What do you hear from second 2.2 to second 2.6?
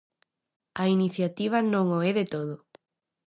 todo.